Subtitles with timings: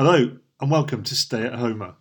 [0.00, 1.92] Hello and welcome to Stay at Homer,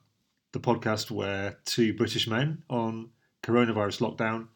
[0.53, 3.09] the podcast where two British men on
[3.43, 4.47] coronavirus lockdown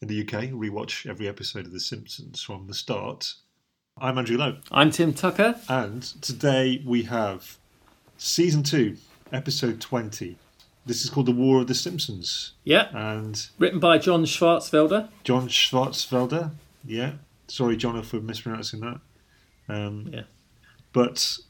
[0.00, 3.34] in the UK rewatch every episode of The Simpsons from the start.
[3.98, 5.56] I'm Andrew Lowe, I'm Tim Tucker.
[5.68, 7.58] and today we have
[8.16, 8.96] season two,
[9.30, 10.38] episode 20.
[10.86, 15.10] This is called The War of the Simpsons, Yeah, and written by John Schwarzfelder.
[15.22, 16.52] John Schwarzfelder.
[16.82, 17.12] Yeah,
[17.46, 19.00] sorry, John, for mispronouncing that.
[19.68, 20.22] Um, Yeah.
[20.94, 21.40] But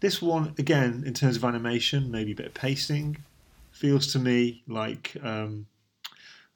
[0.00, 3.16] this one, again, in terms of animation, maybe a bit of pacing,
[3.72, 5.66] feels to me like um,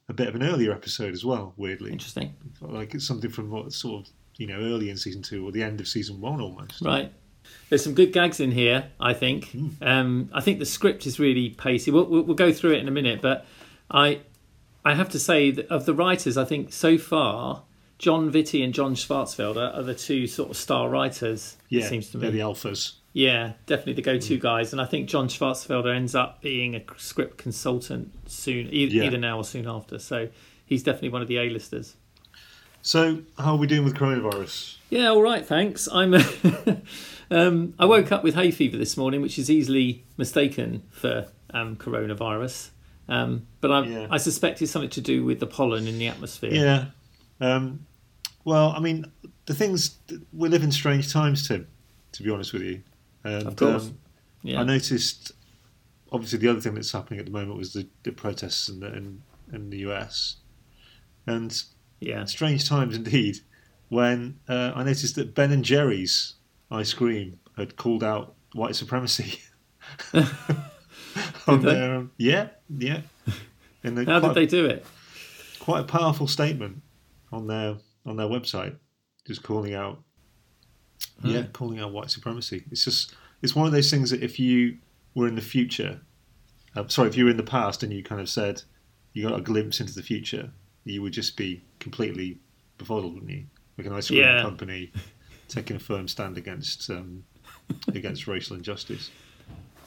[0.08, 1.52] a bit of an earlier episode as well.
[1.56, 2.34] Weirdly, Interesting.
[2.60, 5.62] like it's something from what sort of you know early in season two or the
[5.62, 6.82] end of season one almost.
[6.82, 7.12] Right.
[7.68, 9.54] There's some good gags in here, I think.
[9.80, 11.90] Um, I think the script is really pacey.
[11.90, 13.46] We'll, we'll, we'll go through it in a minute, but
[13.90, 14.20] I,
[14.84, 17.62] I have to say that of the writers, I think so far,
[17.98, 21.56] Jon Vitti and John Schwarzfelder are the two sort of star writers.
[21.70, 22.22] Yeah, it seems to me.
[22.22, 22.94] they're the alphas.
[23.12, 27.38] Yeah, definitely the go-to guys, and I think John Schwarzfelder ends up being a script
[27.38, 29.04] consultant soon, e- Yeah.
[29.04, 29.98] either now or soon after.
[29.98, 30.28] So
[30.64, 31.96] he's definitely one of the A-listers.
[32.82, 34.76] So, how are we doing with coronavirus?
[34.90, 35.88] Yeah, all right, thanks.
[35.92, 36.14] I'm.
[37.30, 41.76] um, I woke up with hay fever this morning, which is easily mistaken for um,
[41.76, 42.70] coronavirus.
[43.08, 44.06] Um, but I, Yeah.
[44.10, 46.52] I suspect it's something to do with the pollen in the atmosphere.
[46.54, 46.84] Yeah.
[47.40, 47.86] Um,
[48.44, 49.10] well, I mean,
[49.46, 49.96] the things
[50.32, 51.66] we live in strange times, Tim.
[52.12, 52.82] To be honest with you,
[53.24, 53.86] and, Of course.
[53.86, 53.98] um,
[54.42, 54.60] Yeah.
[54.60, 55.32] I noticed,
[56.12, 58.88] obviously, the other thing that's happening at the moment was the, the protests in the,
[58.94, 60.36] in, in the US.
[61.26, 61.62] And
[62.00, 62.24] yeah.
[62.24, 63.38] strange times indeed
[63.88, 66.34] when uh, I noticed that Ben and Jerry's
[66.70, 69.40] ice cream had called out white supremacy.
[71.46, 73.00] on their, um, yeah, yeah.
[73.82, 74.84] And they- How did they do it?
[75.58, 76.80] quite a powerful statement
[77.32, 77.76] on their
[78.06, 78.74] on their website,
[79.26, 80.02] just calling out,
[81.22, 82.64] yeah, calling out white supremacy.
[82.70, 84.78] It's just it's one of those things that if you
[85.14, 86.00] were in the future,
[86.76, 88.62] uh, sorry, if you were in the past and you kind of said
[89.12, 90.50] you got a glimpse into the future,
[90.84, 92.38] you would just be completely
[92.78, 93.44] befuddled, wouldn't you?
[93.76, 94.42] Like an ice cream Yeah.
[94.42, 94.92] company
[95.48, 97.24] taking a firm stand against um,
[97.88, 99.10] against racial injustice.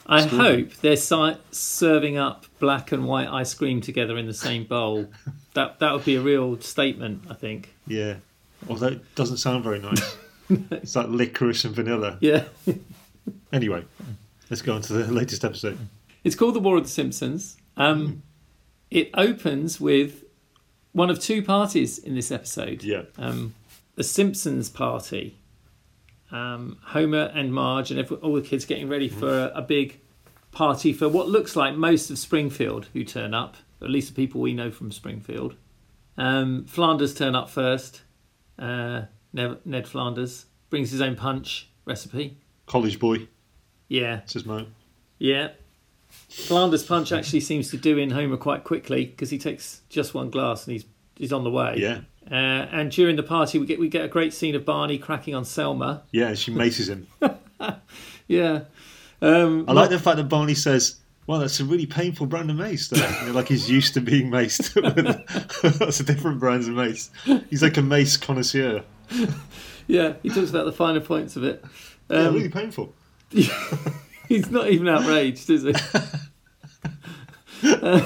[0.06, 4.64] I hope they're si- serving up black and white ice cream together in the same
[4.64, 5.06] bowl.
[5.54, 7.74] that that would be a real statement, I think.
[7.86, 8.16] Yeah,
[8.68, 10.16] although it doesn't sound very nice.
[10.70, 12.18] it's like licorice and vanilla.
[12.20, 12.44] Yeah.
[13.54, 13.84] Anyway,
[14.50, 15.78] let's go on to the latest episode.
[16.24, 17.56] It's called The War of the Simpsons.
[17.76, 18.22] Um,
[18.90, 20.24] it opens with
[20.92, 22.82] one of two parties in this episode.
[22.82, 23.02] Yeah.
[23.16, 23.54] Um,
[23.94, 25.38] the Simpsons party.
[26.30, 30.00] Um, Homer and Marge and every, all the kids getting ready for a, a big
[30.50, 34.40] party for what looks like most of Springfield who turn up, at least the people
[34.40, 35.54] we know from Springfield.
[36.16, 38.02] Um, Flanders turn up first.
[38.58, 39.02] Uh,
[39.34, 42.38] Ned, Flanders brings his own punch recipe.
[42.66, 43.28] College boy,
[43.88, 44.66] Yeah, says Moe.
[45.18, 45.48] yeah.
[46.28, 50.30] Flanders punch actually seems to do in Homer quite quickly because he takes just one
[50.30, 50.84] glass and he's
[51.16, 51.74] he's on the way.
[51.78, 52.00] Yeah.
[52.30, 52.34] Uh,
[52.72, 55.44] and during the party, we get we get a great scene of Barney cracking on
[55.44, 56.04] Selma.
[56.12, 57.06] Yeah, she maces him.
[58.26, 58.60] Yeah.
[59.20, 60.96] Um, I like the fact that Barney says,
[61.26, 62.88] well, that's a really painful brand of mace.
[62.88, 62.96] Though.
[63.20, 64.74] You know, like he's used to being maced
[65.80, 67.10] lots of different brands of mace.
[67.50, 68.82] He's like a mace connoisseur.
[69.86, 71.64] yeah, he talks about the finer points of it.
[72.10, 72.94] yeah, Um, really painful.
[74.28, 75.72] He's not even outraged, is he?
[77.62, 78.04] Uh,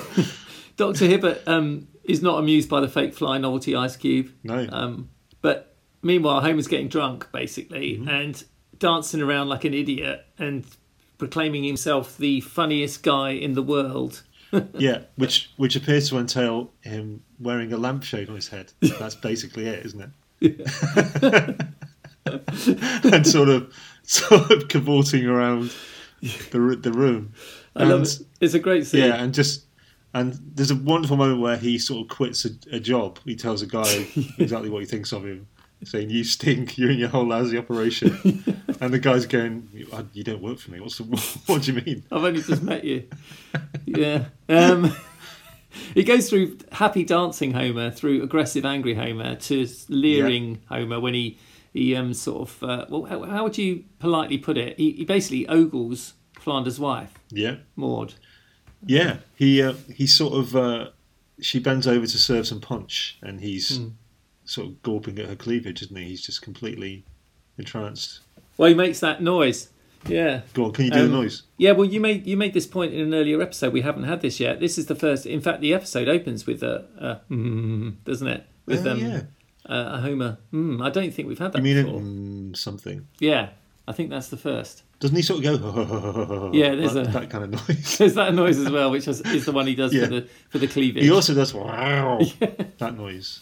[0.76, 4.32] Doctor Hibbert um, is not amused by the fake fly novelty ice cube.
[4.44, 4.69] No.
[4.70, 5.09] Um,
[5.42, 8.09] but meanwhile, Homer's getting drunk, basically, Mm-hmm.
[8.09, 8.44] and
[8.78, 10.65] dancing around like an idiot and
[11.19, 14.22] proclaiming himself the funniest guy in the world.
[14.75, 18.72] yeah, which which appears to entail him wearing a lampshade on his head.
[18.80, 20.10] That's basically it, isn't it?
[22.26, 23.72] and sort of
[24.03, 25.72] sort of cavorting around
[26.21, 27.32] the the room.
[27.76, 28.21] I love And- it.
[28.41, 29.04] It's a great scene.
[29.04, 29.65] Yeah, and just
[30.15, 33.19] and there's a wonderful moment where he sort of quits a, a job.
[33.25, 34.06] He tells a guy
[34.38, 35.47] exactly what he thinks of him,
[35.84, 36.78] saying, "You stink.
[36.78, 38.10] You and your whole lousy operation."
[38.81, 40.81] and the guy's going, "You- "You don't work for me.
[40.81, 41.04] What's the,
[41.47, 43.09] what do you mean?" I've only just met you.
[43.86, 44.27] Yeah.
[44.48, 44.95] Um,
[45.95, 51.39] he goes through happy dancing Homer, through aggressive angry Homer, to leering Homer when he
[51.72, 54.77] he um sort of uh, well how, how would you politely put it?
[54.77, 58.15] He, he basically ogles Flanders' wife Yeah, Maud.
[58.86, 59.19] yeah.
[59.36, 60.89] He uh, he sort of uh,
[61.41, 63.80] she bends over to serve some punch, and he's
[64.45, 66.04] sort of gawping at her cleavage, isn't he?
[66.04, 67.04] He's just completely
[67.59, 68.21] entranced.
[68.57, 69.69] Well, he makes that noise.
[70.09, 70.41] Yeah.
[70.55, 71.43] Go on, can you do Um, the noise?
[71.57, 73.72] Yeah, well, you made you made this point in an earlier episode.
[73.72, 74.60] We haven't had this yet.
[74.60, 75.27] This is the first.
[75.27, 78.45] In fact, the episode opens with a, a mm, doesn't it?
[78.66, 79.22] With Oh, um, yeah.
[79.69, 80.39] uh, a Homer.
[80.53, 82.01] Mm, I don't think we've had that You mean it, before.
[82.01, 83.07] mm, something?
[83.21, 83.51] Yeah,
[83.89, 84.83] I think that's the first.
[85.01, 86.51] Doesn't he sort of go?
[86.53, 87.99] Yeah, there's that, a- that kind of noise.
[87.99, 90.05] There's that noise as well, which is, is the one he does Yeah.
[90.05, 91.03] for the for the cleavage.
[91.05, 92.19] He also does wow
[92.79, 93.41] that noise,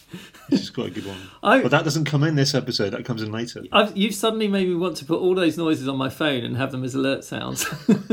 [0.49, 1.17] which is quite a good one.
[1.43, 2.91] I- but that doesn't come in this episode.
[2.91, 3.63] That comes in later.
[3.71, 6.55] I've, you've suddenly made me want to put all those noises on my phone and
[6.57, 7.65] have them as alert sounds.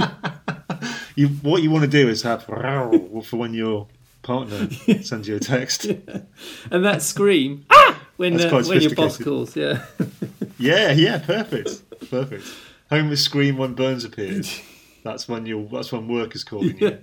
[1.17, 2.91] You, what you want to do is have wow
[3.25, 3.87] for when your
[4.23, 4.69] partner
[5.03, 5.85] sends you a text.
[5.85, 8.01] and that scream ah!
[8.17, 9.55] when uh, when your boss calls.
[9.55, 9.85] Yeah,
[10.59, 12.45] Yeah, yeah, perfect, perfect.
[12.91, 14.61] Homer's scream when Burns appears.
[15.05, 15.69] That's when you.
[15.73, 16.99] That's when work is calling you.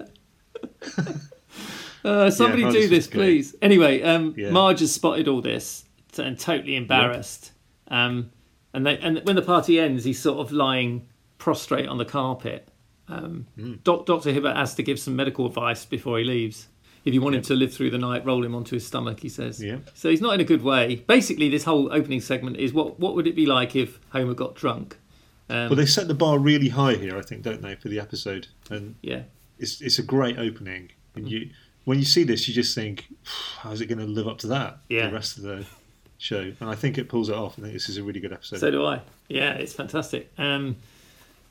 [2.06, 3.20] uh, somebody Yeah, do this, great.
[3.22, 3.56] please.
[3.62, 4.52] Anyway, um, Yeah.
[4.52, 5.86] Marge has spotted all this
[6.18, 7.52] and totally embarrassed.
[7.88, 8.32] Um,
[8.74, 12.68] and they, and when the party ends, he's sort of lying prostrate on the carpet.
[13.08, 13.74] Um, Hmm.
[13.84, 16.68] Doc, Doctor Hibbert has to give some medical advice before he leaves.
[17.04, 19.22] If you want him to live through the night, roll him onto his stomach.
[19.22, 19.62] He says.
[19.64, 19.78] Yeah.
[19.96, 20.98] So he's not in a good way.
[21.08, 24.56] Basically, this whole opening segment is what what would it be like if Homer got
[24.56, 24.98] drunk?
[25.50, 28.00] Um, Well, they set the bar really high here, I think, don't they, for the
[28.00, 28.48] episode?
[28.70, 29.24] And yeah,
[29.60, 30.92] it's it's a great opening.
[31.16, 31.50] And you,
[31.86, 33.08] when you see this, you just think,
[33.60, 34.78] how's it going to live up to that?
[34.88, 35.08] Yeah.
[35.08, 35.66] The rest of the
[36.20, 37.58] show, and I think it pulls it off.
[37.58, 38.60] I think this is a really good episode.
[38.60, 39.02] so do I.
[39.28, 40.32] Yeah, it's fantastic.
[40.38, 40.78] Um,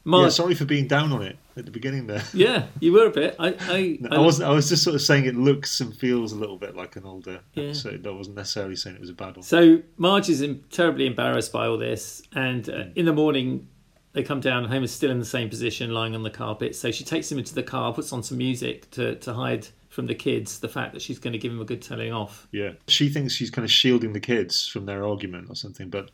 [0.04, 2.22] yeah, Marge, sorry for being down on it at the beginning there.
[2.34, 3.36] yeah, you were a bit.
[3.38, 4.48] I, I, No, I wasn't.
[4.48, 7.04] I was just sort of saying it looks and feels a little bit like an
[7.04, 7.64] older Yeah.
[7.64, 8.06] episode.
[8.06, 9.42] I wasn't necessarily saying it was a bad one.
[9.42, 13.68] So Marge is em- terribly embarrassed by all this, and uh, in the morning
[14.12, 14.64] they come down.
[14.64, 16.74] and Homer's still in the same position, lying on the carpet.
[16.74, 20.06] So she takes him into the car, puts on some music to to hide from
[20.06, 22.46] the kids the fact that she's going to give him a good telling off.
[22.52, 26.10] Yeah, she thinks she's kind of shielding the kids from their argument or something, but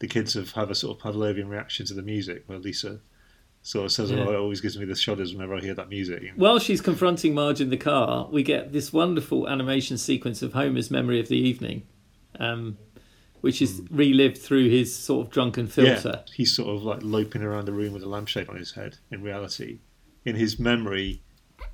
[0.00, 2.42] the kids have have a sort of Pavlovian reaction to the music.
[2.46, 3.00] Where Lisa
[3.62, 4.24] sort of says, Yeah.
[4.26, 7.34] "Oh, it always gives me the shudders whenever I hear that music." While she's confronting
[7.34, 11.36] Marge in the car, we get this wonderful animation sequence of Homer's memory of the
[11.36, 11.82] evening,
[12.38, 12.78] um,
[13.40, 16.24] which is relived through his sort of drunken filter.
[16.26, 18.96] Yeah, he's sort of like loping around the room with a lampshade on his head.
[19.10, 19.78] In reality,
[20.24, 21.22] in his memory,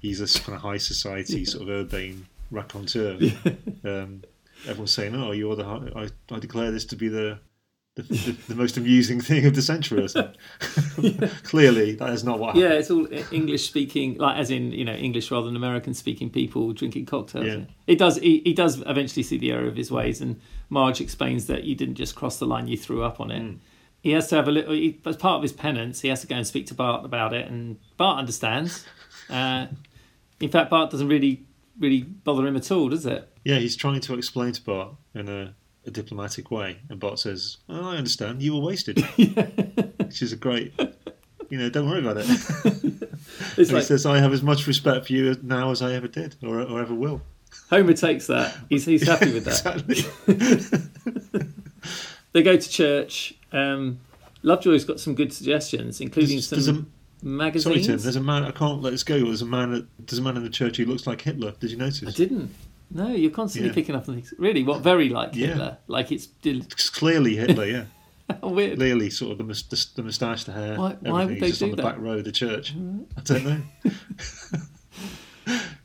[0.00, 3.18] he's a kind of high society sort of urbane raconteur.
[3.84, 4.22] Um,
[4.66, 5.64] everyone's saying, "Oh, you're the
[5.94, 7.38] I, I declare this to be the."
[7.96, 10.36] The, the, the most amusing thing of the century, or something.
[11.44, 12.64] Clearly, that is not what happened.
[12.64, 16.28] Yeah, it's all English speaking, like as in you know English rather than American speaking
[16.28, 17.46] people drinking cocktails.
[17.46, 17.60] Yeah.
[17.86, 18.16] It does.
[18.16, 21.76] He, he does eventually see the error of his ways, and Marge explains that you
[21.76, 23.42] didn't just cross the line; you threw up on it.
[23.42, 23.58] Mm.
[24.00, 24.74] He has to have a little.
[24.74, 27.32] He, as part of his penance, he has to go and speak to Bart about
[27.32, 28.84] it, and Bart understands.
[29.30, 29.66] Uh,
[30.40, 31.46] in fact, Bart doesn't really
[31.78, 33.28] really bother him at all, does it?
[33.44, 35.54] Yeah, he's trying to explain to Bart in a,
[35.86, 38.42] a diplomatic way, and Bart says, oh, "I understand.
[38.42, 39.00] You were wasted,"
[39.98, 40.72] which is a great.
[41.50, 43.00] You know, don't worry about it.
[43.56, 46.36] Like he says, "I have as much respect for you now as I ever did,
[46.42, 47.22] or, or ever will."
[47.70, 48.54] Homer takes that.
[48.68, 49.84] He's he's happy with that.
[49.86, 51.50] Exactly.
[52.32, 53.34] They go to church.
[53.52, 54.00] Um,
[54.42, 56.84] Lovejoy's got some good suggestions, including There's- some there's a-
[57.24, 57.62] magazines.
[57.74, 57.98] Sorry, Tim.
[58.02, 58.42] There's a man.
[58.44, 59.18] I can't let this go.
[59.24, 59.86] There's a man.
[60.00, 61.52] There's a man in the church who looks like Hitler.
[61.60, 62.02] Did you notice?
[62.06, 62.52] I didn't.
[62.90, 63.74] No, you're constantly Yeah.
[63.74, 64.32] picking up on things.
[64.38, 64.80] Really, what?
[64.82, 65.48] Very like Yeah.
[65.48, 65.78] Hitler.
[65.88, 67.64] Like it's del- It's clearly Hitler.
[67.66, 67.84] Yeah,
[68.42, 68.76] weird.
[68.78, 70.76] clearly sort of the, the, the moustache, the hair.
[70.78, 71.82] Why- why would they just do on the that?
[71.82, 72.72] back row of the church.
[73.16, 73.60] I don't know.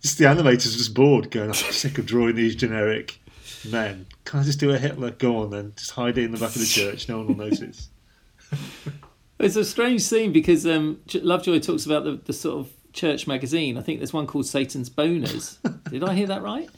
[0.01, 3.19] just the animators just bored, going, "I'm sick of drawing these generic
[3.69, 4.06] men.
[4.25, 5.12] Can I just do a Hitler?
[5.12, 5.74] Go on then.
[5.75, 7.10] Just hide it in the back of the church.
[7.10, 7.90] No one will notice."
[9.40, 13.77] It's a strange scene because um, Lovejoy talks about the, the sort of church magazine.
[13.77, 15.58] I think there's one called Satan's Boners.
[15.89, 16.69] Did I hear that right?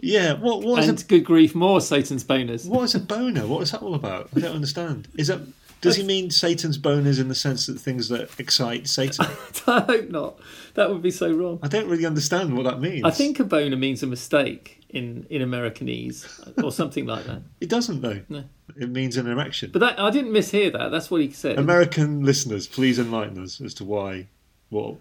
[0.00, 0.34] Yeah.
[0.34, 0.62] What?
[0.62, 2.68] What is and a good grief, more Satan's Boners.
[2.68, 3.46] what is a boner?
[3.46, 4.28] What is that all about?
[4.36, 5.08] I don't understand.
[5.16, 5.40] Is that
[5.80, 9.26] does he mean Satan's boners in the sense that things that excite Satan?
[9.66, 10.38] I hope not.
[10.74, 11.60] That would be so wrong.
[11.62, 13.04] I don't really understand what that means.
[13.04, 17.42] I think a boner means a mistake in, in Americanese or something like that.
[17.60, 18.20] it doesn't though.
[18.28, 18.44] No.
[18.76, 19.70] It means an erection.
[19.72, 20.90] But that I didn't mishear that.
[20.90, 21.58] That's what he said.
[21.58, 24.26] American listeners, please enlighten us as to why,
[24.70, 24.96] what,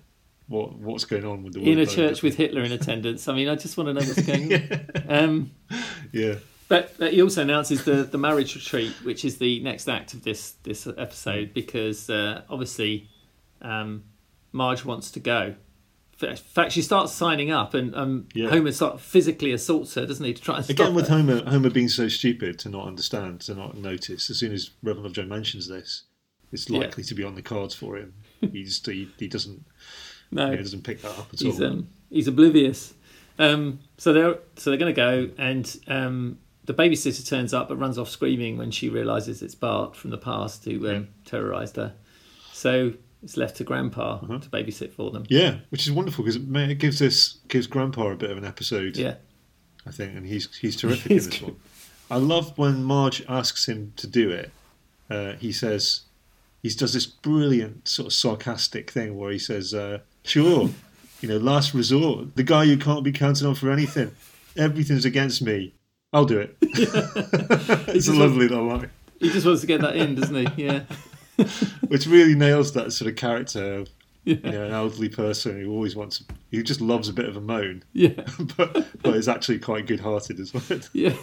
[0.47, 3.27] what, what's going on with the in a church with Hitler in attendance.
[3.27, 4.87] I mean, I just want to know what's going on.
[5.09, 5.51] Um,
[6.11, 6.35] Yeah,
[6.69, 10.23] but, but he also announces the, the marriage retreat, which is the next act of
[10.23, 13.09] this this episode, because uh, obviously
[13.61, 14.03] um,
[14.51, 15.55] Marge wants to go.
[16.19, 18.49] In fact, she starts signing up, and um, Yeah.
[18.49, 21.17] Homer sort of physically assaults her, doesn't he, to try and stop again with her.
[21.17, 24.29] Homer, Homer being so stupid to not understand, to not notice.
[24.31, 26.03] As soon as Reverend Lovejoy mentions this,
[26.51, 26.79] it's Yeah.
[26.79, 28.15] likely to be on the cards for him.
[28.51, 29.63] He's he, he doesn't
[30.31, 31.67] No, he doesn't pick that up at he's all.
[31.67, 32.93] um, he's oblivious.
[33.39, 37.77] Um, so they're so they're going to go, and um, the babysitter turns up, but
[37.77, 41.93] runs off screaming when she realizes it's Bart from the past who um, terrorized her.
[42.51, 42.93] So
[43.23, 44.39] it's left to Grandpa Uh-huh.
[44.39, 45.23] to babysit for them.
[45.29, 48.45] yeah, which is wonderful because it, it gives this gives Grandpa a bit of an
[48.45, 48.97] episode.
[48.97, 49.15] Yeah,
[49.85, 51.47] I think, and he's he's terrific He's in this good.
[51.49, 51.59] one.
[52.09, 54.51] I love when Marge asks him to do it.
[55.09, 56.01] Uh, he says,
[56.63, 60.69] he does this brilliant sort of sarcastic thing where he says, uh, "Sure,
[61.21, 64.11] you know, last resort, the guy you can't be counted on for anything,
[64.55, 65.73] everything's against me.
[66.13, 70.15] I'll do it." it's a lovely little line, He just wants to get that in,
[70.15, 70.63] doesn't he?
[70.65, 70.83] Yeah.
[71.87, 73.89] which really nails that sort of character of
[74.25, 74.35] Yeah.
[74.43, 77.41] you know, an elderly person who always wants, who just loves a bit of a
[77.41, 78.23] moan, Yeah.
[78.57, 80.63] but but is actually quite good-hearted as well.
[80.93, 81.15] Yeah.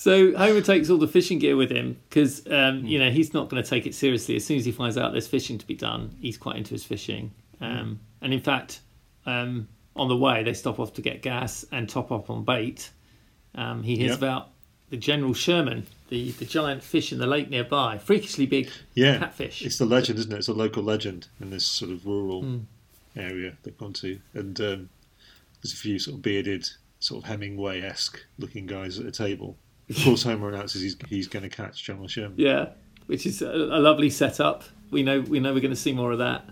[0.00, 3.48] So Homer takes all the fishing gear with him because um, you know he's not
[3.48, 4.34] going to take it seriously.
[4.36, 6.84] As soon as he finds out there's fishing to be done, he's quite into his
[6.84, 7.30] fishing.
[7.60, 8.80] Um, and in fact,
[9.26, 12.90] um, on the way they stop off to get gas and top up on bait.
[13.54, 14.18] Um, he hears Yep.
[14.18, 14.48] about
[14.90, 19.62] the General Sherman, the, the giant fish in the lake nearby, freakishly big Yeah, catfish.
[19.62, 20.38] It's the legend, isn't it?
[20.38, 22.64] It's a local legend in this sort of rural Mm.
[23.16, 24.88] area they've gone to, and um,
[25.62, 26.68] there's a few sort of bearded,
[27.00, 29.56] sort of Hemingway-esque looking guys at a table.
[29.90, 32.34] Of course, Homer announces he's he's going to catch General Sherman.
[32.36, 32.70] Yeah,
[33.06, 34.64] which is a, a lovely setup.
[34.90, 36.48] We know we know we're going to see more of that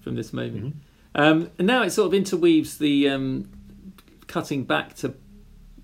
[0.00, 0.76] from this moment.
[1.16, 3.50] Um, and now it sort of interweaves the um,
[4.26, 5.14] cutting back to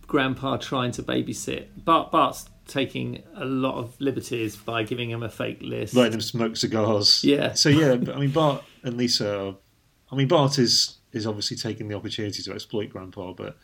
[0.07, 1.67] Grandpa trying to babysit.
[1.85, 5.95] Bart Bart's taking a lot of liberties by giving him a fake list.
[5.95, 7.25] letting him smoke cigars.
[7.25, 7.55] Yeah.
[7.55, 9.41] So yeah, I mean Bart and Lisa.
[9.41, 9.55] Are,
[10.11, 13.57] I mean Bart is is obviously taking the opportunity to exploit Grandpa, but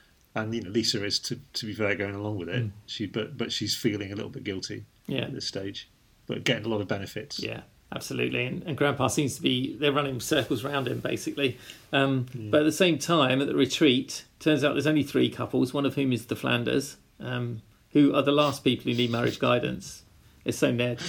[0.42, 2.64] and you know Lisa is to to be fair going along with it.
[2.66, 2.70] Mm.
[2.86, 5.88] She but but she's feeling a little bit guilty Yeah, at this stage,
[6.26, 7.38] but getting a lot of benefits.
[7.40, 7.62] yeah,
[7.94, 8.44] absolutely.
[8.46, 11.58] And, and Grandpa seems to be they're running circles around him basically.
[11.92, 15.72] Um, But at the same time, at the retreat, turns out there's only three couples.
[15.74, 19.38] One of whom is the Flanders, um, who are the last people who need marriage
[19.38, 20.02] guidance.
[20.44, 21.00] It's so Ned.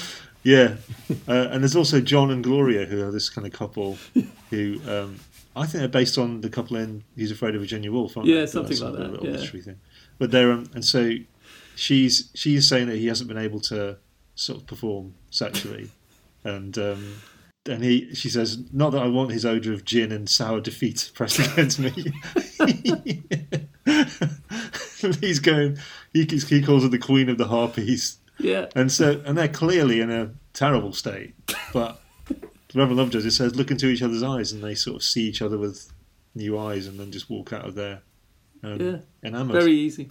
[0.43, 0.75] Yeah,
[1.27, 3.97] uh, and there's also John and Gloria, who are this kind of couple
[4.49, 5.19] who um,
[5.55, 8.15] I think they're based on the couple in He's Afraid of Virginia Woolf.
[8.15, 8.45] Aren't Yeah, they?
[8.45, 9.45] something like that, little yeah.
[9.61, 9.79] thing.
[10.17, 11.11] But they're um, and so
[11.75, 13.97] she's she's saying that he hasn't been able to
[14.35, 15.89] sort of perform sexually,
[16.43, 17.15] and um,
[17.65, 21.11] and he she says not that I want his odor of gin and sour defeat
[21.15, 21.91] pressed against me.
[25.21, 25.77] He's going.
[26.13, 28.17] He, he calls her the queen of the harpies.
[28.41, 31.33] Yeah, And so, and they're clearly in a terrible state.
[31.73, 32.01] But
[32.75, 35.41] Reverend Lovejoy just says, look into each other's eyes, and they sort of see each
[35.41, 35.91] other with
[36.35, 38.01] new eyes, and then just walk out of there.
[38.63, 38.97] Um, Yeah.
[39.23, 39.55] enamored.
[39.55, 40.09] very easy.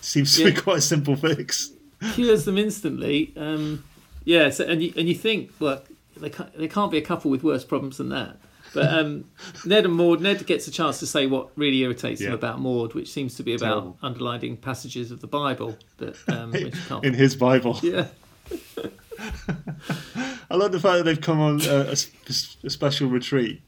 [0.00, 0.50] seems to yeah.
[0.50, 1.70] be quite a simple fix.
[2.14, 3.32] Cures them instantly.
[3.36, 3.84] Um,
[4.24, 5.82] yeah, so, and you and you think, well,
[6.16, 8.36] they can't, they can't be a couple with worse problems than that.
[8.74, 9.24] But um,
[9.64, 12.94] Ned and Maud, Ned gets a chance to say what really irritates him about Maud,
[12.94, 13.98] which seems to be about Terrible.
[14.02, 17.04] underlining passages of the Bible that um, which can't.
[17.04, 18.08] In his Bible, Yeah,
[20.50, 21.96] I love the fact that they've come on a, a
[22.64, 23.62] a special retreat.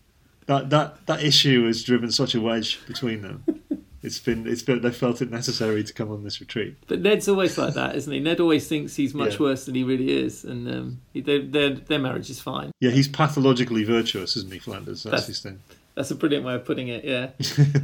[0.46, 3.44] That that that issue has driven such a wedge between them.
[4.00, 6.76] It's been it's been they felt it necessary to come on this retreat.
[6.86, 8.20] but Ned's always like that, isn't he?
[8.20, 9.40] Ned always thinks he's much Yeah.
[9.40, 12.70] worse than he really is, and um, they, their their marriage is fine.
[12.78, 15.02] Yeah, he's pathologically virtuous, isn't he, Flanders?
[15.02, 15.58] That's, That's- his thing.
[15.96, 17.04] That's a brilliant way of putting it.
[17.04, 17.30] Yeah.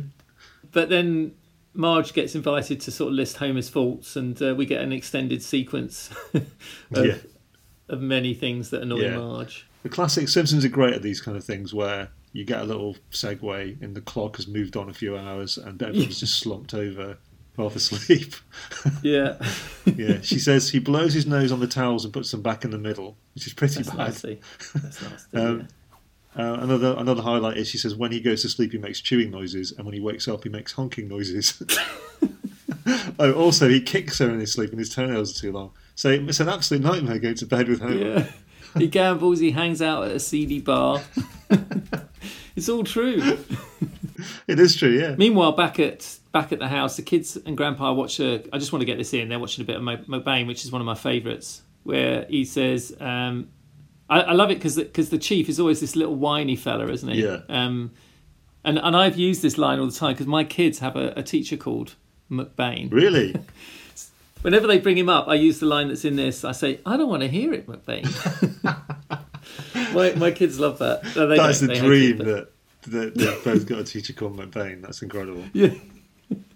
[0.73, 1.35] But then
[1.75, 5.43] Marge gets invited to sort of list Homer's faults, and uh, we get an extended
[5.43, 6.47] sequence of,
[7.07, 7.17] Yeah.
[7.89, 9.17] Of many things that annoy Yeah.
[9.19, 9.67] Marge.
[9.83, 12.97] The classic Simpsons are great at these kind of things where you get a little
[13.11, 17.19] segue and the clock has moved on a few hours and everyone's just slumped over,
[17.59, 18.35] half asleep.
[19.03, 19.37] Yeah,
[19.85, 22.71] yeah, she says he blows his nose on the towels and puts them back in
[22.71, 23.99] the middle, which is pretty that's bad.
[23.99, 24.41] nasty.
[24.75, 25.37] That's nasty.
[25.39, 25.69] Um,
[26.37, 29.31] Uh, another another highlight is she says when he goes to sleep he makes chewing
[29.31, 31.63] noises and when he wakes up he makes honking noises.
[33.19, 35.71] oh, also he kicks her in his sleep and his toenails are too long.
[35.95, 37.81] So it's an absolute nightmare going to bed with.
[37.81, 37.95] Homer.
[37.95, 38.27] yeah.
[38.77, 39.39] He gambles.
[39.39, 41.01] He hangs out at a seedy bar.
[42.57, 43.39] it's all true.
[44.47, 45.15] It is true, yeah.
[45.17, 48.45] Meanwhile, back at back at the house, the kids and Grandpa watch a.
[48.53, 49.29] I just want to get this in.
[49.29, 52.97] They're watching a bit of McBain, which is one of my favourites, where he says,
[53.01, 53.49] um,
[54.09, 57.09] I, "I love it because because the chief is always this little whiny fella, isn't
[57.09, 57.41] he?" Yeah.
[57.49, 57.93] Um,
[58.65, 61.23] and and I've used this line all the time because my kids have a, a
[61.23, 61.95] teacher called
[62.31, 62.93] McBain.
[62.93, 63.35] Really?
[64.45, 66.45] Whenever they bring him up, I use the line that's in this.
[66.45, 68.05] I say, "I don't want to hear it, McBain."
[69.95, 71.03] my my kids love that.
[71.17, 71.69] No, That's don't.
[71.69, 72.49] the They hate dream it, that,
[72.91, 74.83] that they've both got a teacher called McBain.
[74.83, 75.45] That's incredible.
[75.55, 75.71] Yeah.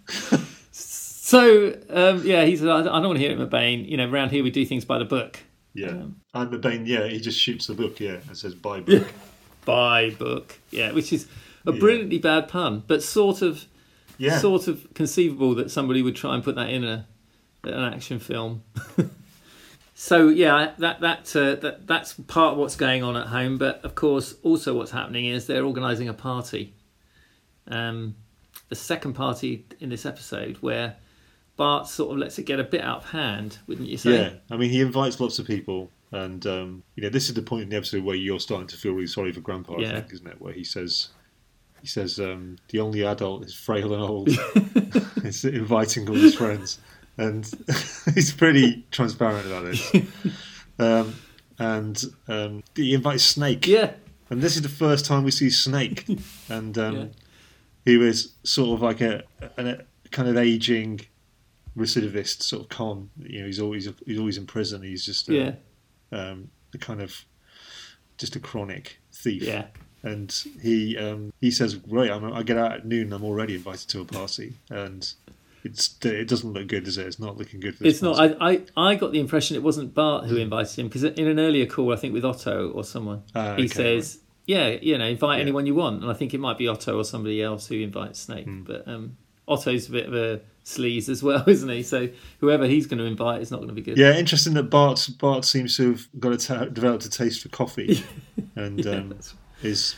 [0.71, 3.89] so um, yeah, he said, "I don't want to hear it, McBain.
[3.89, 5.39] You know, around here we do things by the book.
[5.73, 5.89] Yeah.
[5.89, 9.07] Um, and McBain, yeah, he just shoots the book, yeah, and says bye book.
[9.65, 11.27] By book, yeah, which is
[11.67, 11.79] a Yeah.
[11.79, 13.65] brilliantly bad pun, but sort of,
[14.19, 14.39] Yeah.
[14.39, 17.07] sort of conceivable that somebody would try and put that in a
[17.65, 18.63] an action film.
[19.95, 23.59] so yeah, that that uh, that that's part of what's going on at home.
[23.59, 26.75] But of course, also what's happening is they're organising a party.
[27.67, 28.15] Um,
[28.69, 30.97] the second party in this episode where
[31.57, 34.13] Bart sort of lets it get a bit out of hand, wouldn't you say?
[34.13, 34.31] Yeah.
[34.51, 37.65] I mean, he invites lots of people And um, you know, this is the point
[37.65, 40.27] in the episode where you're starting to feel really sorry for Grandpa, I think, isn't
[40.27, 40.41] it?
[40.41, 41.09] Where he says,
[41.83, 44.29] he says, um, the only adult is frail and old.
[45.23, 46.79] He's inviting all his friends,
[47.19, 47.45] and
[48.15, 49.93] he's pretty transparent about this.
[50.81, 51.17] Um,
[51.59, 53.95] and um, he invites Snake, Yeah,
[54.31, 56.05] and this is the first time we see Snake,
[56.49, 57.07] and um, Yeah.
[57.85, 59.25] he was sort of like a,
[59.57, 59.79] a,
[60.13, 61.01] kind of aging
[61.77, 63.11] recidivist sort of con.
[63.19, 64.83] You know, he's always he's always in prison.
[64.83, 65.53] He's just a, yeah,
[66.13, 67.25] um, a kind of
[68.19, 69.43] just a chronic thief.
[69.43, 69.67] yeah.
[70.05, 70.33] And
[70.63, 73.13] he um, he says, "Right, I'm, I get out at noon.
[73.13, 75.13] I'm already invited to a party, and
[75.65, 77.07] it's it doesn't look good, does it?
[77.07, 78.19] It's not looking good for this It's not.
[78.41, 81.39] I, I, I got the impression it wasn't Bart who invited him because in an
[81.39, 83.69] earlier call, I think with Otto or someone, Ah, he okay,
[84.01, 85.43] says, "Yeah, you know, invite Yeah.
[85.43, 88.19] anyone you want." And I think it might be Otto or somebody else who invites
[88.21, 88.45] Snake.
[88.45, 88.63] Hmm.
[88.63, 91.83] But um, Otto's a bit of a sleaze as well, isn't he?
[91.83, 92.09] So
[92.41, 93.97] whoever he's going to invite is not going to be good.
[93.99, 97.49] Yeah, interesting that Bart Bart seems to have got a ta developed a taste for
[97.49, 98.05] coffee,
[98.57, 99.19] and Yeah, um,
[99.63, 99.97] is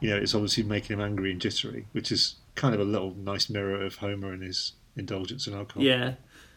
[0.00, 3.14] you know it's obviously making him angry and jittery, which is kind of a little
[3.16, 5.82] nice mirror of Homer and his indulgence in alcohol.
[5.82, 6.14] Yeah.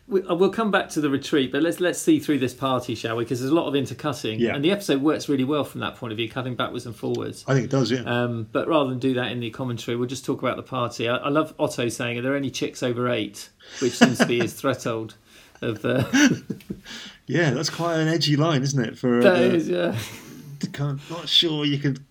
[0.07, 2.93] We, uh, we'll come back to the retreat, but let's let's see through this party,
[2.93, 3.23] shall we?
[3.23, 4.55] Because there's a lot of intercutting, Yeah.
[4.55, 7.43] and the episode works really well from that point of view, cutting backwards and forwards.
[7.47, 7.89] I think it does.
[7.91, 10.63] Yeah, Um, but rather than do that in the commentary, we'll just talk about the
[10.63, 11.09] party.
[11.09, 13.49] I, I love Otto saying, "Are there any chicks over eight?
[13.79, 15.15] Which seems to be his threshold
[15.61, 15.83] of.
[15.83, 16.03] Uh,
[17.27, 18.97] yeah, that's quite an edgy line, isn't it?
[18.97, 19.97] For that uh, is, yeah.
[20.71, 22.03] can't, not sure you could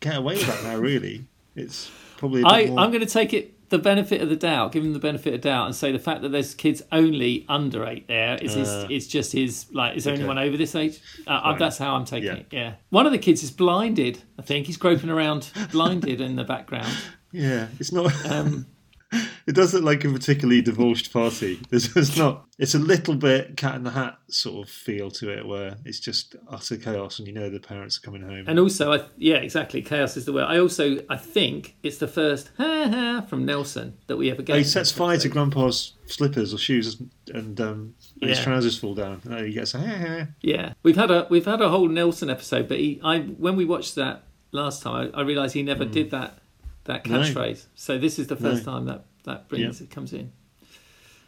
[0.00, 0.76] get away with that now.
[0.76, 1.24] Really,
[1.56, 2.44] it's probably.
[2.44, 2.80] I, more...
[2.80, 5.40] I'm going to take it the benefit of the doubt, give him the benefit of
[5.40, 8.86] doubt, and say the fact that there's kids only under eight there is his, Uh,
[8.88, 9.96] it's just his like.
[9.96, 10.22] Is there okay.
[10.22, 11.00] anyone over this age?
[11.26, 11.58] Uh, uh, Fine.
[11.58, 12.34] that's how I'm taking Yeah.
[12.36, 12.46] it.
[12.52, 14.18] Yeah, one of the kids is blinded.
[14.38, 16.92] I think he's groping around blinded in the background.
[17.36, 18.12] Yeah, it's not.
[18.30, 18.66] Um,
[19.46, 21.60] it does look like a particularly divorced party.
[21.70, 22.46] There's, there's not.
[22.58, 25.98] It's a little bit cat in the hat sort of feel to it, where it's
[25.98, 28.44] just utter chaos, and you know the parents are coming home.
[28.46, 29.82] And also, I, yeah, exactly.
[29.82, 30.44] Chaos is the word.
[30.44, 34.56] I also, I think it's the first ha ha from Nelson that we ever get.
[34.56, 35.28] he sets fire to.
[35.28, 39.20] Grandpa's slippers or shoes, and, um, and his trousers fall down.
[39.24, 42.30] And he gets a "Heh, heh." Yeah, we've had a we've had a whole Nelson
[42.30, 45.84] episode, but he, I when we watched that last time, I, I realised he never
[45.84, 46.38] did that
[46.84, 47.12] that Hmm.
[47.34, 47.54] No.
[47.74, 48.72] So this is the first No.
[48.72, 50.32] time that that brings it comes in.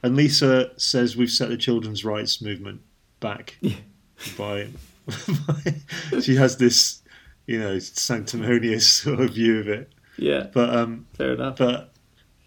[0.02, 2.82] And Lisa says we've set the children's rights movement
[3.20, 3.76] back Yeah.
[4.36, 4.68] by,
[5.46, 5.74] by.
[6.20, 7.02] She has this,
[7.46, 11.56] you know, sanctimonious sort of view of it, Yeah, but um, fair enough.
[11.56, 11.92] but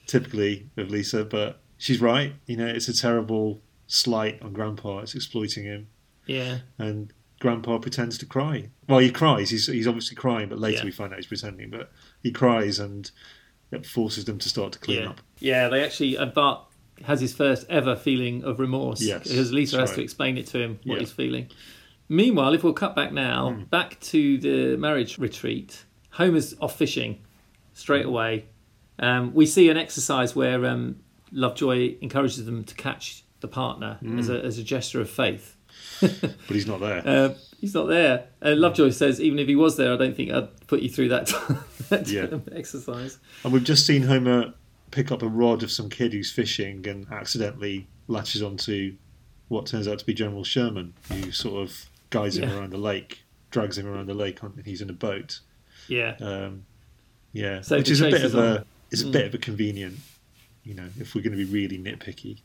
[0.08, 2.34] typically of Lisa, but she's right.
[2.46, 5.00] You know, it's a terrible slight on Grandpa.
[5.00, 5.88] It's exploiting him,
[6.28, 8.70] yeah, and Grandpa pretends to cry.
[8.88, 9.50] Well, he cries.
[9.50, 10.86] He's he's obviously crying, but later Yeah.
[10.86, 11.70] we find out he's pretending.
[11.72, 11.92] But
[12.24, 13.10] he cries, and
[13.72, 15.22] it forces them to start to clean yeah, up.
[15.40, 15.68] yeah.
[15.70, 16.62] They actually and Bart
[17.06, 20.60] has his first ever feeling of remorse Yes, because Lisa has to explain it to
[20.60, 21.00] him what Yeah.
[21.00, 21.48] he's feeling.
[22.10, 23.64] Meanwhile, if we'll cut back now, Hmm.
[23.66, 27.20] back to the marriage retreat, Homer's off fishing
[27.74, 28.10] straight Hmm.
[28.10, 28.46] away.
[28.98, 30.98] Um, we see an exercise where um,
[31.32, 34.20] Lovejoy encourages them to catch the partner Hmm.
[34.20, 35.56] as, a, as a gesture of faith.
[36.02, 37.02] But he's not there.
[37.08, 38.28] Uh, he's not there.
[38.42, 41.10] And Lovejoy says, even if he was there, I don't think I'd put you through
[41.10, 41.28] that,
[41.90, 42.28] that Yeah.
[42.56, 43.18] exercise.
[43.44, 44.54] And we've just seen Homer
[44.92, 48.96] pick up a rod of some kid who's fishing and accidentally latches onto
[49.50, 52.58] what turns out to be General Sherman, who sort of guides him Yeah.
[52.58, 53.20] around the lake,
[53.52, 55.40] drags him around the lake, on, and he's in a boat.
[55.88, 56.16] Yeah.
[56.20, 56.66] Um,
[57.34, 59.12] yeah, So which is a bit of a it's a Mm.
[59.12, 59.98] bit of a convenient,
[60.64, 62.40] you know, if we're going to be really nitpicky,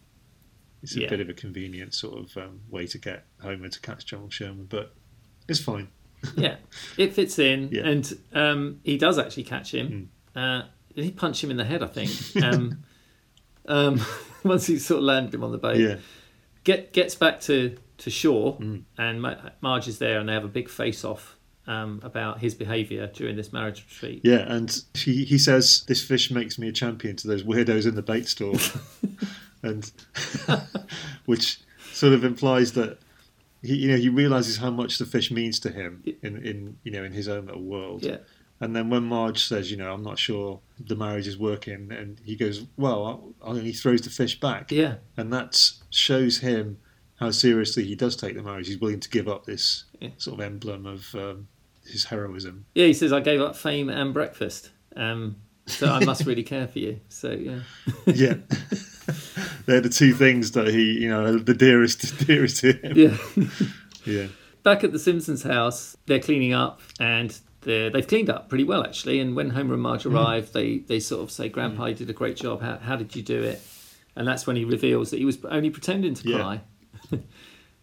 [0.83, 1.09] it's a Yeah.
[1.09, 4.67] bit of a convenient sort of um, way to get Homer to catch General Sherman,
[4.69, 4.93] but
[5.49, 5.89] it's fine.
[6.37, 6.57] yeah,
[6.97, 7.87] it fits in, Yeah.
[7.87, 10.11] and um, he does actually catch him.
[10.35, 10.63] Uh,
[10.95, 12.11] he punched him in the head, I think.
[12.43, 12.85] Um,
[13.69, 14.01] um,
[14.45, 15.97] once he sort of landed him on the boat, Yeah,
[16.65, 18.83] get gets back to to shore, Mm.
[18.99, 19.23] and
[19.61, 23.37] Marge is there, and they have a big face off um, about his behaviour during
[23.37, 24.21] this marriage retreat.
[24.25, 27.95] yeah, and he he says this fish makes me a champion to those weirdos in
[27.95, 28.55] the bait store,
[29.63, 29.91] and
[31.27, 31.61] which
[31.93, 32.99] sort of implies that.
[33.65, 36.93] He, you know, he realizes how much the fish means to him in, in you
[36.93, 38.03] know in his own little world.
[38.05, 38.19] Yeah,
[38.61, 42.21] And then when Marge says, you know, I'm not sure the marriage is working, and
[42.25, 44.71] he goes, well, and he throws the fish back.
[44.71, 45.59] yeah, And that
[45.91, 46.79] shows him
[47.17, 48.67] how seriously he does take the marriage.
[48.69, 50.11] He's willing to give up this Yeah.
[50.19, 51.49] sort of emblem of um,
[51.87, 52.67] his heroism.
[52.75, 52.87] yeah.
[52.87, 56.79] He says, "I gave up fame and breakfast." Um, so I must really care for
[56.81, 57.01] you.
[57.09, 57.61] So yeah,
[58.07, 58.35] Yeah.
[59.67, 62.97] They're the two things that he, you know, the dearest, dearest to him.
[62.97, 63.47] yeah.
[64.07, 64.27] Yeah.
[64.63, 69.19] Back at the Simpsons house, they're cleaning up, and they've cleaned up pretty well actually.
[69.19, 70.13] And when Homer and Marge mm.
[70.13, 71.89] arrive, they they sort of say, "Grandpa, mm.
[71.89, 72.61] you did a great job.
[72.61, 73.63] How, how did you do it?"
[74.15, 76.37] And that's when he reveals that he was only pretending to Yeah.
[76.37, 76.61] cry.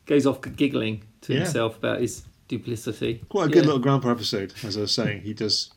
[0.06, 1.40] Goes off giggling to Yeah.
[1.40, 3.22] himself about his duplicity.
[3.30, 3.54] Quite a Yeah.
[3.56, 5.22] good little grandpa episode, as I was saying.
[5.22, 5.72] He does.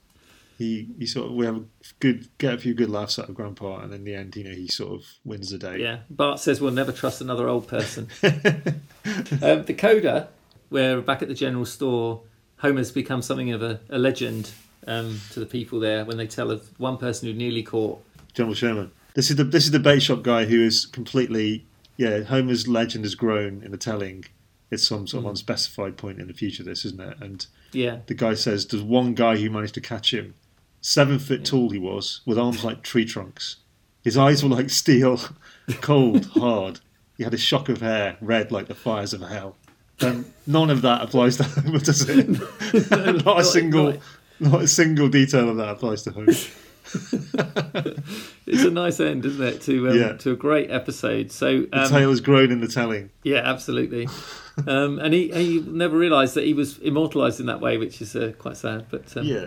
[0.56, 1.64] He, he sort of we have a
[2.00, 4.50] good get a few good laughs out of Grandpa, and in the end, you know,
[4.54, 5.78] he sort of wins the day.
[5.80, 8.08] Yeah, Bart says we'll never trust another old person.
[9.42, 10.28] um, the coda,
[10.68, 12.22] where back at the general store,
[12.58, 14.50] Homer's become something of a, a legend
[14.86, 18.02] um, to the people there when they tell of one person who nearly caught.
[18.32, 18.90] General Sherman.
[19.14, 22.22] This is the this is the bait shop guy who is completely yeah.
[22.22, 24.24] Homer's legend has grown in the telling.
[24.70, 25.30] It's some sort of Mm.
[25.30, 26.64] unspecified point in the future.
[26.64, 27.16] This isn't it?
[27.20, 30.34] And Yeah, the guy says there's one guy who managed to catch him.
[30.86, 33.56] Seven foot tall he was, with arms like tree trunks.
[34.02, 35.18] His eyes were like steel,
[35.80, 36.80] cold, hard.
[37.16, 39.56] He had a shock of hair, red like the fires of hell.
[40.02, 42.28] Um, none of that applies to Homer, does it?
[42.90, 44.00] not a Not- single, not-
[44.40, 46.32] not a single detail of that applies to Homer.
[48.46, 50.12] it's a nice end, isn't it, to um, Yeah.
[50.18, 51.32] to a great episode.
[51.32, 53.08] So The um, tale has grown in the telling.
[53.22, 54.06] yeah, absolutely.
[54.66, 58.14] um, and he he never realised that he was immortalised in that way, which is
[58.14, 58.84] uh, quite sad.
[58.90, 59.46] But um, Yeah,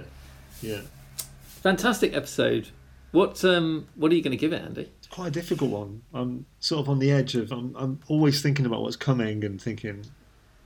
[0.62, 0.82] yeah.
[1.68, 2.70] Fantastic episode.
[3.12, 4.90] What um what are you going to give it, Andy?
[5.00, 6.02] It's quite a difficult one.
[6.14, 7.52] I'm sort of on the edge of.
[7.52, 10.06] I'm, I'm always thinking about what's coming and thinking,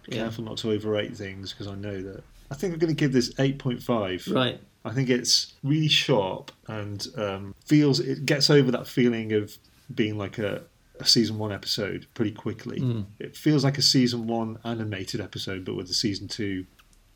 [0.07, 0.23] Yeah.
[0.23, 2.23] careful not to overrate things because I know that.
[2.51, 4.35] I think I'm going to give this 8.5.
[4.35, 4.59] Right.
[4.83, 9.55] I think it's really sharp and um, feels it gets over that feeling of
[9.93, 10.63] being like a,
[10.99, 12.79] a season one episode pretty quickly.
[12.81, 13.05] Mm.
[13.19, 16.65] It feels like a season one animated episode, but with the season two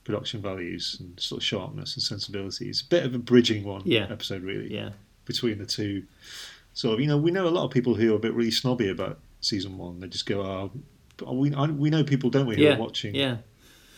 [0.06, 2.82] production values and sort of sharpness and sensibilities.
[2.86, 4.08] A bit of a bridging one Yeah.
[4.10, 4.91] episode, really Yeah.
[5.26, 6.04] between the two.
[6.74, 8.89] So you know, we know a lot of people who are a bit really snobby
[8.89, 10.00] about season one.
[10.00, 10.41] They just go,
[11.26, 12.76] "Oh, we I, we know people, don't we, who Yeah.
[12.76, 13.38] are watching Yeah.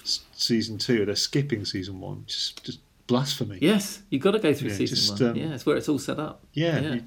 [0.03, 1.05] s- season two.
[1.05, 2.23] They're skipping season one.
[2.27, 3.57] Just just blasphemy.
[3.61, 5.31] Yes, you've got to go through Yeah, season just, one.
[5.31, 6.43] um, yeah, it's where it's all set up.
[6.53, 6.93] yeah, Yeah.
[6.95, 7.03] You,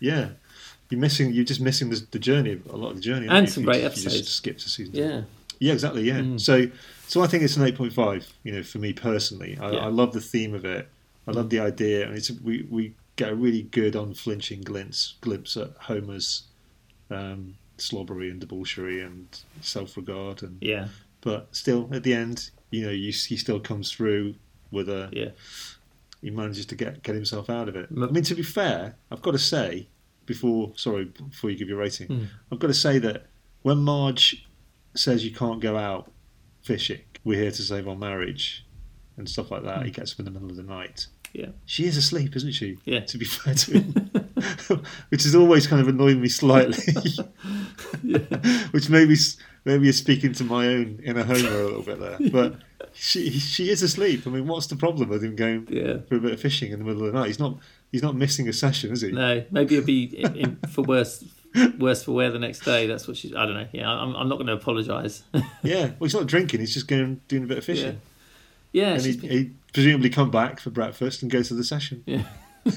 [0.00, 0.28] yeah.
[0.90, 1.32] You're missing.
[1.32, 2.58] You're just missing the, the journey.
[2.70, 4.16] A lot of the journey, And you, some you great you episodes.
[4.16, 5.00] just skip to season two.
[5.00, 5.22] Yeah.
[5.60, 6.02] Yeah, exactly.
[6.04, 6.20] Yeah.
[6.20, 6.40] Mm.
[6.40, 6.66] So,
[7.08, 8.26] so I think it's an eight point five.
[8.44, 9.78] You know, for me personally, I, Yeah.
[9.86, 10.88] I love the theme of it.
[11.26, 15.56] I love the idea, and it's we we get a really good, unflinching glimpse glimpse
[15.56, 16.44] at Homer's
[17.10, 19.26] um, slobbery and debauchery and
[19.60, 20.88] self regard, and Yeah.
[21.20, 24.34] but still at the end, you know, you, he still comes through
[24.70, 25.30] with a Yeah.
[26.22, 27.88] he manages to get get himself out of it.
[27.90, 29.88] I mean, to be fair, I've got to say
[30.26, 32.26] before sorry before you give your rating, Mm.
[32.52, 33.26] I've got to say that
[33.62, 34.46] when Marge
[34.94, 36.10] says you can't go out
[36.68, 38.66] fishing, we're here to save our marriage
[39.16, 39.78] and stuff like that.
[39.78, 39.94] He hmm.
[39.94, 41.06] gets up in the middle of the night.
[41.32, 41.48] Yeah.
[41.64, 42.78] She is asleep, isn't she?
[42.84, 43.00] Yeah.
[43.00, 43.92] To be fair to him,
[45.08, 46.76] which has always kind of annoyed me slightly.
[48.70, 49.16] which maybe
[49.64, 52.60] maybe is speaking to my own inner Homer a little bit there, but.
[52.94, 54.26] She she is asleep.
[54.26, 55.98] I mean, what's the problem with him going Yeah.
[56.08, 57.26] for a bit of fishing in the middle of the night?
[57.26, 57.58] He's not
[57.92, 59.12] he's not missing a session, is he?
[59.12, 61.22] No, maybe it'd be in, for worse,
[61.78, 62.86] worse for wear the next day.
[62.86, 63.34] That's what she.
[63.34, 63.66] I don't know.
[63.72, 65.22] Yeah, I'm, I'm not going to apologise.
[65.62, 66.60] Yeah, well, he's not drinking.
[66.60, 68.00] He's just going doing a bit of fishing,
[68.72, 72.02] yeah, and he, been- he presumably come back for breakfast and go to the session.
[72.06, 72.22] yeah.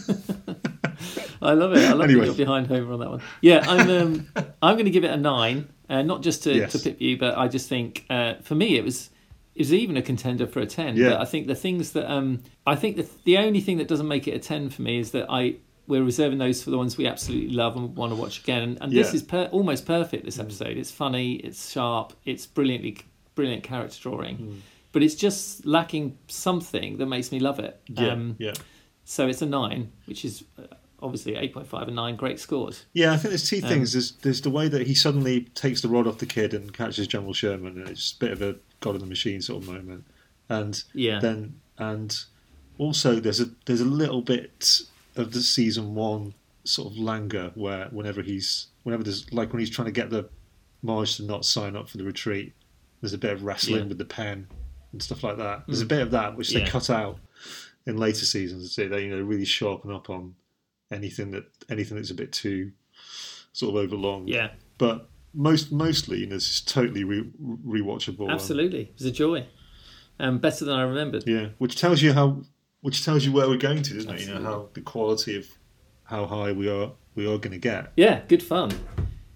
[1.42, 1.84] I love it.
[1.90, 2.26] I love Anyway.
[2.26, 3.22] you're behind Homer on that one.
[3.42, 3.90] Yeah, I'm.
[3.90, 4.28] Um,
[4.62, 6.72] I'm going to give it a nine, uh, not just to, Yes.
[6.74, 9.10] to pip you, but I just think uh, for me it was
[9.56, 10.96] it was even a contender for a ten.
[10.96, 11.10] Yeah.
[11.12, 14.08] But I think the things that um, I think the the only thing that doesn't
[14.08, 15.56] make it a ten for me is that I
[15.92, 18.64] we're reserving those for the ones we absolutely love and want to watch again.
[18.64, 20.26] And, and this is per, almost perfect.
[20.26, 22.98] This episode, it's funny, it's sharp, it's brilliantly
[23.36, 24.36] brilliant character drawing.
[24.38, 24.56] Hmm.
[24.94, 27.80] But it's just lacking something that makes me love it.
[27.88, 28.54] Yeah, Um, yeah,
[29.06, 30.64] so it's a nine, which is uh,
[31.02, 32.86] obviously 8.5 and 9 great scores.
[32.94, 33.12] yeah.
[33.14, 33.94] I think there's two Um, things.
[33.94, 37.08] There's there's the way that he suddenly takes the rod off the kid and catches
[37.08, 40.04] General Sherman, and it's a bit of a God in the machine sort of moment.
[40.50, 41.20] And Yeah.
[41.20, 42.10] then and
[42.78, 44.82] also there's a there's a little bit
[45.16, 49.70] of the season one sort of languor where whenever he's whenever there's like when he's
[49.70, 50.30] trying to get the
[50.84, 52.54] Marge to not sign up for the retreat,
[53.02, 53.88] there's a bit of wrestling Yeah.
[53.90, 54.48] with the pen
[54.92, 55.64] and stuff like that.
[55.68, 55.90] There's a Mm.
[55.90, 57.20] bit of that which they cut out
[57.86, 58.74] in later seasons.
[58.74, 60.36] So they you know really sharpen up on
[60.92, 62.72] anything that anything that's a bit too
[63.54, 64.28] sort of overlong.
[64.28, 67.30] Yeah, But most mostly, you know, this is totally re-
[67.66, 68.30] rewatchable.
[68.30, 68.82] absolutely.
[68.82, 69.46] It was a joy.
[70.20, 71.24] Um, better than I remembered.
[71.28, 72.44] yeah, which tells you how,
[72.82, 74.22] which tells you where we're going to, doesn't it?
[74.22, 75.48] You know how the quality of
[76.04, 77.92] how high we are we are going to get.
[77.96, 78.72] Yeah, good fun.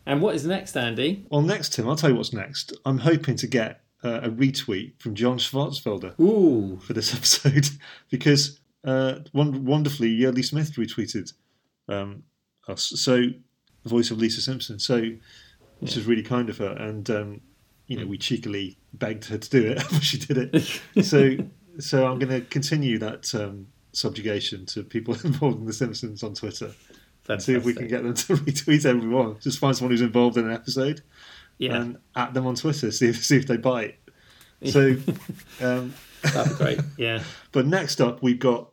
[0.06, 1.26] And what is next, Andy?
[1.30, 2.74] Well, next, Tim, I'll tell you what's next.
[2.86, 7.68] I'm hoping to get uh, a retweet from John Schwarzfelder Ooh, for this episode
[8.12, 11.34] because uh, won- wonderfully, Yardley Smith retweeted
[11.90, 12.24] um,
[12.68, 12.94] us.
[12.96, 13.18] So,
[13.84, 14.80] the voice of Lisa Simpson.
[14.80, 15.12] So,
[15.80, 16.74] which is really kind of her.
[16.74, 17.42] And, um,
[17.88, 20.82] you know, we cheekily begged her to do it, but she did it.
[21.04, 21.38] So,
[21.80, 26.34] so I'm going to continue that um, subjugation to people involved in The Simpsons on
[26.34, 26.72] Twitter
[27.28, 29.38] and see if we can get them to retweet everyone.
[29.40, 31.02] Just find someone who's involved in an episode
[31.58, 33.98] Yeah, and at them on Twitter, see if, see if they bite.
[34.66, 34.96] So,
[35.62, 36.80] um, That'd be great.
[36.98, 37.24] Yeah.
[37.52, 38.70] but next up we've got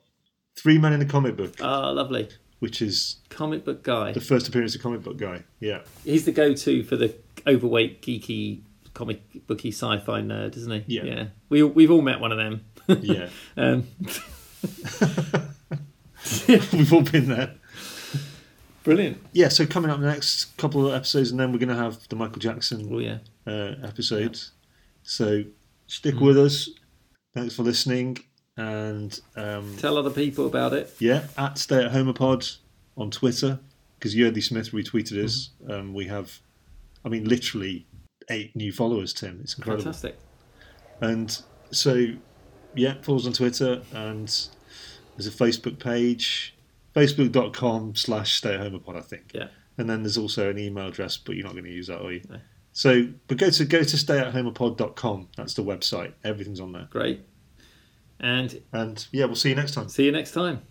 [0.57, 2.29] Three Men in a Comic Book, Ah, lovely.
[2.59, 4.13] which is Comic book guy.
[4.13, 5.45] the first appearance of comic book guy.
[5.61, 7.15] Yeah, He's the go-to for the
[7.47, 8.61] overweight, geeky,
[8.93, 10.97] comic booky sci-fi nerd, isn't he?
[10.99, 11.05] Yeah.
[11.05, 11.25] Yeah.
[11.49, 12.65] We we've all met one of them.
[12.89, 13.29] Yeah.
[13.57, 13.87] um,
[16.49, 17.55] we've all been there.
[18.85, 19.19] brilliant.
[19.33, 19.49] Yeah.
[19.49, 22.17] So coming up the next couple of episodes, and then we're going to have the
[22.17, 23.19] Michael Jackson Oh yeah.
[23.47, 24.39] uh, episode.
[25.03, 25.45] So
[25.87, 26.69] stick with us.
[27.35, 28.19] Thanks for listening,
[28.57, 30.95] and um, Tell other people about it.
[30.99, 32.47] yeah, at Stay at Home Pod
[32.97, 33.59] on Twitter
[33.99, 35.51] because Yardley Smith retweeted us.
[35.69, 36.41] Um, we have,
[37.05, 37.87] I mean, literally
[38.29, 39.15] eight new followers.
[39.15, 39.85] Tim, it's incredible.
[39.85, 40.19] Fantastic.
[41.01, 41.41] And
[41.71, 42.09] so,
[42.75, 44.27] yeah, follow us on Twitter and
[45.17, 46.55] there's a Facebook page,
[46.95, 49.33] facebook.com slash stay at home pod, I think.
[49.35, 49.49] Yeah.
[49.79, 52.13] And then there's also an email address, but you're not going to use that, are
[52.13, 52.23] you?
[52.29, 52.39] No.
[52.73, 55.29] So, but go to go to stayathomeapod.com.
[55.37, 56.13] That's the website.
[56.25, 56.89] Everything's on there.
[56.91, 57.23] Great.
[58.19, 59.89] And And yeah, we'll see you next time.
[59.89, 60.63] see you next time.